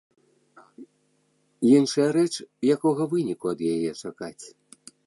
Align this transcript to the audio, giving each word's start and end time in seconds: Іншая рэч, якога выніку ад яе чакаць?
Іншая 1.75 2.09
рэч, 2.17 2.33
якога 2.77 3.01
выніку 3.13 3.45
ад 3.57 3.67
яе 3.75 3.91
чакаць? 4.07 4.43